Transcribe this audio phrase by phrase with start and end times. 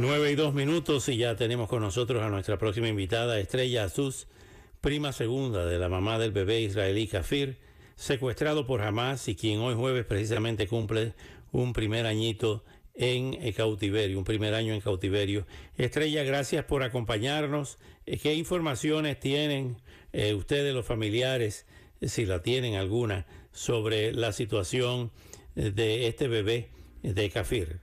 [0.00, 4.28] 9 y 2 minutos y ya tenemos con nosotros a nuestra próxima invitada, Estrella Azuz,
[4.80, 7.58] prima segunda de la mamá del bebé israelí Kafir,
[7.96, 11.14] secuestrado por Hamas y quien hoy jueves precisamente cumple
[11.50, 15.48] un primer añito en eh, cautiverio, un primer año en cautiverio.
[15.76, 17.78] Estrella, gracias por acompañarnos.
[18.06, 19.78] Eh, ¿Qué informaciones tienen
[20.12, 21.66] eh, ustedes, los familiares,
[22.02, 25.10] si la tienen alguna, sobre la situación
[25.56, 26.68] de este bebé
[27.02, 27.80] de Kafir?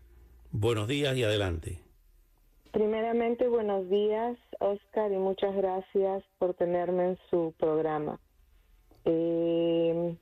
[0.52, 1.85] Buenos días y adelante.
[2.76, 8.20] Primeramente, buenos días, Oscar, y muchas gracias por tenerme en su programa.
[9.06, 10.14] Eh,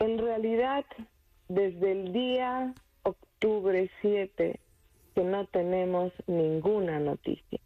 [0.00, 0.84] en realidad,
[1.48, 2.74] desde el día
[3.04, 4.60] octubre 7
[5.14, 7.58] que no tenemos ninguna noticia.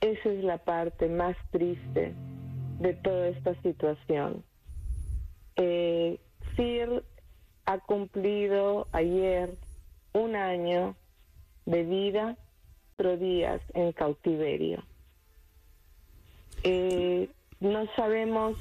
[0.00, 2.14] Esa es la parte más triste
[2.80, 4.42] de toda esta situación.
[5.56, 6.18] Eh,
[6.56, 7.04] FIR
[7.66, 9.58] ha cumplido ayer
[10.14, 10.96] un año
[11.66, 12.36] de vida,
[12.96, 14.82] pero días en cautiverio.
[16.62, 17.28] Eh,
[17.60, 18.56] no sabemos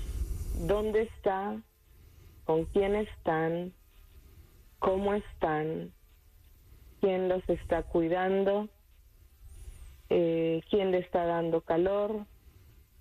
[0.68, 1.62] dónde está,
[2.46, 3.74] con quién están,
[4.80, 5.92] cómo están,
[7.02, 8.70] quién los está cuidando,
[10.10, 12.26] eh, quién le está dando calor,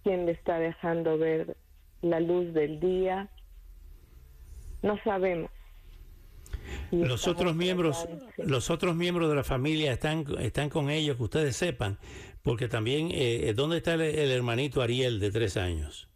[0.02, 1.56] quién le está dejando ver
[2.02, 3.28] la luz del día.
[4.82, 5.50] No sabemos.
[7.02, 11.56] Los otros miembros, los otros miembros de la familia están, están con ellos, que ustedes
[11.56, 11.98] sepan,
[12.42, 16.08] porque también, eh, ¿dónde está el, hermanito Ariel de tres años?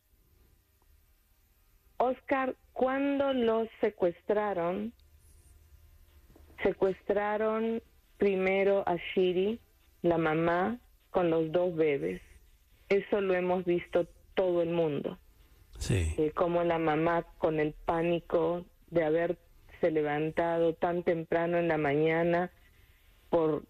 [1.96, 4.92] Oscar, cuando los secuestraron,
[6.62, 7.82] secuestraron
[8.18, 9.58] primero a Shiri,
[10.02, 10.78] la mamá,
[11.10, 12.22] con los dos bebés.
[12.88, 15.18] Eso lo hemos visto todo el mundo.
[15.78, 16.14] Sí.
[16.18, 19.38] Eh, como la mamá con el pánico de haber
[19.82, 22.50] levantado tan temprano en la mañana
[23.30, 23.64] por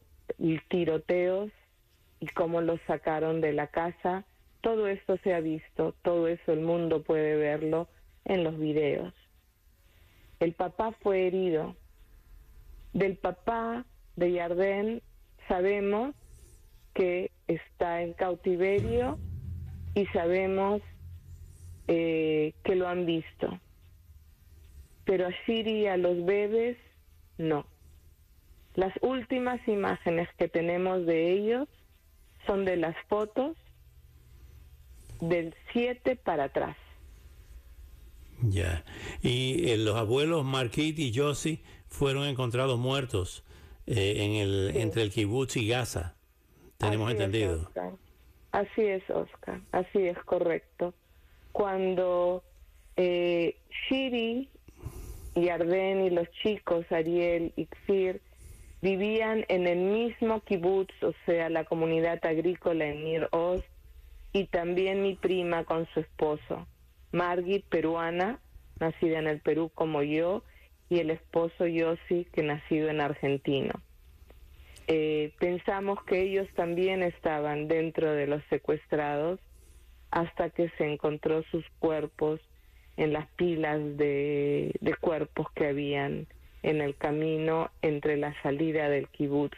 [0.69, 1.51] tiroteos
[2.21, 4.25] y cómo los sacaron de la casa.
[4.61, 7.89] Todo esto se ha visto, todo eso el mundo puede verlo
[8.25, 9.15] en los videos.
[10.41, 11.77] El papá fue herido.
[12.93, 13.85] Del papá
[14.17, 15.03] de Yardén
[15.47, 16.15] sabemos
[16.95, 19.19] que está en cautiverio
[19.95, 20.83] y sabemos
[21.87, 23.61] eh, que lo han visto
[25.09, 26.77] pero a Shiri y a los bebés
[27.39, 27.65] no.
[28.75, 31.67] Las últimas imágenes que tenemos de ellos
[32.47, 33.57] son de las fotos
[35.23, 36.77] del 7 para atrás.
[38.43, 38.85] Ya.
[39.23, 43.45] Y eh, los abuelos Marquit y Josie fueron encontrados muertos
[43.87, 46.17] eh, en el, entre el kibutz y Gaza.
[46.77, 47.71] Tenemos entendido.
[48.53, 49.63] Así es, Oscar.
[49.73, 50.93] Así es correcto.
[51.53, 52.45] Cuando
[52.97, 53.57] eh,
[53.89, 54.51] Shiri
[55.39, 58.21] y Arden y los chicos, Ariel y Xir,
[58.83, 63.63] vivían en el mismo kibutz, o sea, la comunidad agrícola en Nir Oz,
[64.33, 66.67] y también mi prima con su esposo,
[67.13, 68.41] Margit, peruana,
[68.79, 70.43] nacida en el Perú como yo,
[70.91, 73.75] y el esposo Yossi, que nacido en Argentina.
[74.87, 79.39] Eh, pensamos que ellos también estaban dentro de los secuestrados
[80.11, 82.41] hasta que se encontró sus cuerpos
[82.99, 86.27] en las pilas de, cuerpos que habían
[86.65, 89.57] en el camino entre la salida del kibutz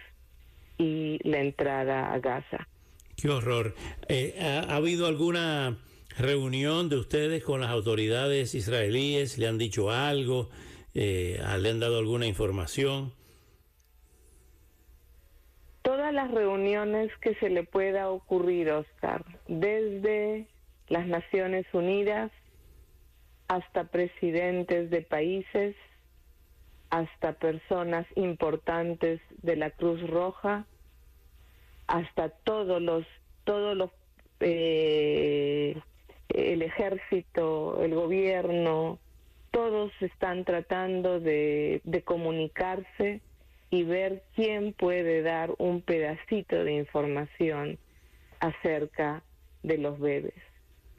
[0.76, 2.68] y la entrada a Gaza.
[3.16, 3.74] Qué horror.
[4.08, 5.78] Eh, ¿ha, habido alguna
[6.18, 9.38] reunión de ustedes con las autoridades israelíes?
[9.38, 10.50] ¿Le han dicho algo?
[10.94, 13.12] Eh, ¿Le han dado alguna información?
[15.80, 20.46] Todas las reuniones que se le pueda ocurrir, Oscar, desde
[20.88, 22.30] las Naciones Unidas
[23.50, 25.74] hasta presidentes de países,
[26.88, 30.66] hasta personas importantes de la Cruz Roja,
[31.88, 33.04] hasta todos los,
[33.42, 33.90] todos los,
[34.38, 35.76] eh,
[36.28, 39.00] el ejército, el gobierno,
[39.50, 43.20] todos están tratando de, de comunicarse
[43.70, 47.78] y ver quién puede dar un pedacito de información
[48.38, 49.24] acerca
[49.64, 50.49] de los bebés.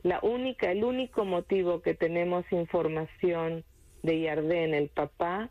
[0.04, 3.64] La única, el único motivo que tenemos información
[4.02, 5.50] de Yardén, el papá,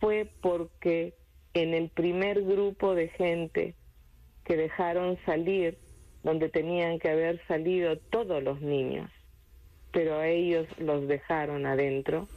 [0.00, 1.14] fue porque
[1.52, 3.74] en el primer grupo de gente
[4.44, 5.78] que dejaron salir,
[6.22, 9.10] donde tenían que haber salido todos los niños,
[9.92, 12.28] pero a ellos los dejaron adentro.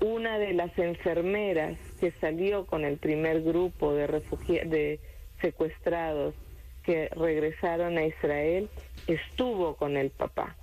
[0.00, 5.00] Una de las enfermeras que salió con el primer grupo de, de
[5.40, 6.34] secuestrados
[6.82, 8.68] que regresaron a Israel
[9.06, 10.56] estuvo con el papá,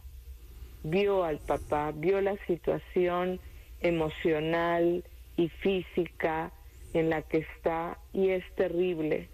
[0.83, 3.39] vio al papá, vio la situación
[3.81, 5.03] emocional
[5.37, 6.51] y física
[6.93, 9.29] en la que está y es terrible.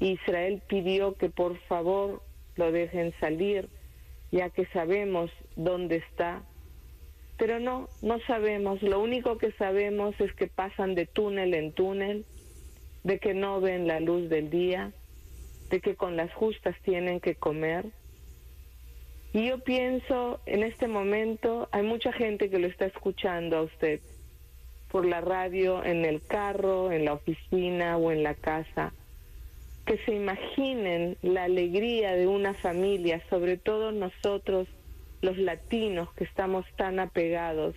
[0.00, 2.22] Israel pidió que por favor
[2.56, 3.68] lo dejen salir,
[4.30, 6.42] ya que sabemos dónde está.
[7.36, 8.82] Pero no, no sabemos.
[8.82, 12.24] Lo único que sabemos es que pasan de túnel en túnel,
[13.04, 14.92] de que no ven la luz del día,
[15.70, 17.86] de que con las justas tienen que comer.
[19.32, 24.00] Y yo pienso, en este momento hay mucha gente que lo está escuchando a usted
[24.90, 28.92] por la radio, en el carro, en la oficina o en la casa.
[29.84, 34.66] Que se imaginen la alegría de una familia, sobre todo nosotros
[35.20, 37.74] los latinos que estamos tan apegados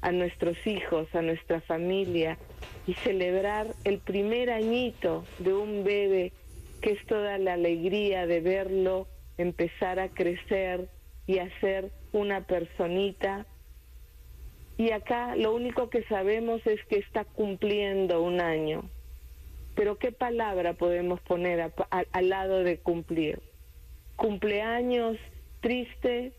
[0.00, 2.38] a nuestros hijos, a nuestra familia,
[2.86, 6.32] y celebrar el primer añito de un bebé
[6.84, 9.08] que es toda la alegría de verlo
[9.38, 10.90] empezar a crecer
[11.26, 13.46] y a ser una personita.
[14.76, 18.90] Y acá lo único que sabemos es que está cumpliendo un año.
[19.74, 23.40] Pero ¿qué palabra podemos poner al lado de cumplir?
[24.16, 25.16] Cumpleaños
[25.62, 26.34] triste,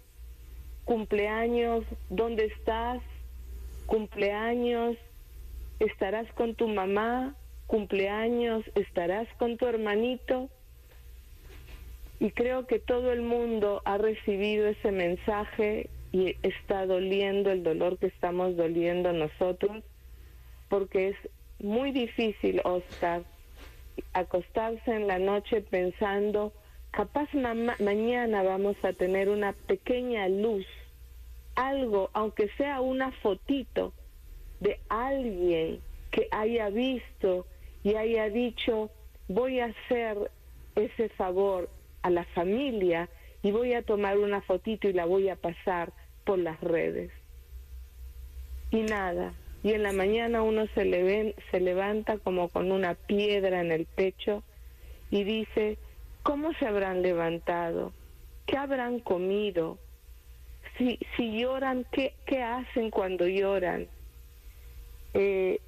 [0.84, 3.02] cumpleaños, ¿dónde estás?
[3.88, 4.96] Cumpleaños,
[5.80, 7.36] ¿estarás con tu mamá?
[7.68, 10.50] Cumpleaños, estarás con tu hermanito.
[12.20, 17.98] Y creo que todo el mundo ha recibido ese mensaje y está doliendo el dolor
[17.98, 19.84] que estamos doliendo nosotros,
[20.70, 21.18] porque es
[21.60, 23.24] muy difícil, Oscar,
[24.14, 26.54] acostarse en la noche pensando,
[26.92, 30.66] capaz mañana vamos a tener una pequeña luz,
[31.56, 33.92] algo, aunque sea una fotito
[34.62, 37.46] de alguien que haya visto
[37.86, 38.90] y haya dicho,
[39.28, 40.32] voy a hacer
[40.76, 41.70] ese favor
[42.02, 43.10] a la familia
[43.44, 45.94] y voy a tomar una fotito y la voy a pasar
[46.24, 47.12] por las redes.
[48.72, 53.62] Y nada, y en la mañana uno se, le se levanta como con una piedra
[53.62, 54.42] en el pecho
[55.12, 55.78] y dice,
[56.24, 57.94] ¿cómo se habrán levantado?
[58.48, 59.78] ¿Qué habrán comido?
[60.80, 63.88] Si, lloran, ¿qué, ¿qué hacen cuando lloran?
[65.14, 65.60] Eh,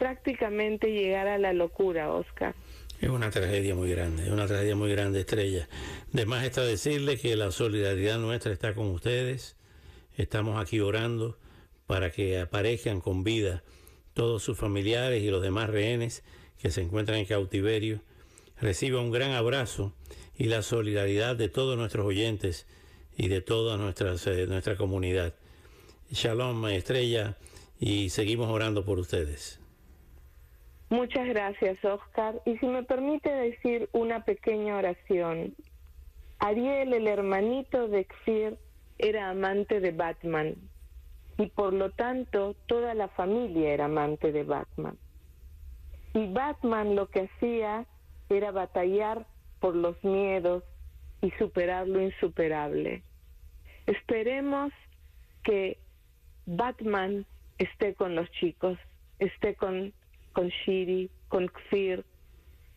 [0.00, 2.54] prácticamente llegar a la locura, Oscar.
[3.02, 5.68] Es una tragedia muy grande, es una tragedia muy grande, Estrella.
[6.10, 9.56] De más está decirle que la solidaridad nuestra está con ustedes.
[10.16, 11.36] Estamos aquí orando
[11.86, 13.62] para que aparezcan con vida
[14.14, 16.24] todos sus familiares y los demás rehenes
[16.58, 18.00] que se encuentran en cautiverio.
[18.58, 19.92] Reciba un gran abrazo
[20.38, 22.66] y la solidaridad de todos nuestros oyentes
[23.18, 25.34] y de toda nuestras, eh, nuestra comunidad.
[26.10, 27.36] Shalom, Estrella,
[27.78, 29.60] y seguimos orando por ustedes.
[30.90, 32.42] Muchas gracias, Oscar.
[32.44, 35.54] Y si me permite decir una pequeña oración.
[36.40, 38.58] Ariel, el hermanito de Xir,
[38.98, 40.56] era amante de Batman
[41.38, 44.98] y por lo tanto toda la familia era amante de Batman.
[46.12, 47.86] Y Batman lo que hacía
[48.28, 49.26] era batallar
[49.58, 50.64] por los miedos
[51.22, 53.02] y superar lo insuperable.
[53.86, 54.72] Esperemos
[55.42, 55.78] que
[56.44, 57.24] Batman
[57.58, 58.78] esté con los chicos,
[59.18, 59.94] esté con
[60.32, 62.04] con Shiri, con Kfir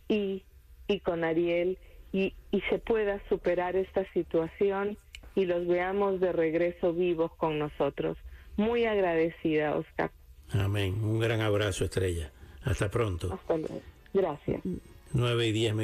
[0.07, 0.43] y,
[0.87, 1.77] y con Ariel
[2.11, 4.97] y, y se pueda superar esta situación
[5.35, 8.17] y los veamos de regreso vivos con nosotros.
[8.55, 10.11] Muy agradecida, Oscar.
[10.51, 11.03] Amén.
[11.03, 12.31] Un gran abrazo, Estrella.
[12.63, 13.33] Hasta pronto.
[13.33, 13.81] Hasta luego.
[14.13, 14.61] Gracias.
[15.13, 15.81] 9 y 10 minutos.